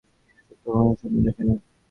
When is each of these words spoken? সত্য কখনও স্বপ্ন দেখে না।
সত্য 0.39 0.65
কখনও 0.65 0.93
স্বপ্ন 0.99 1.17
দেখে 1.25 1.43
না। 1.47 1.55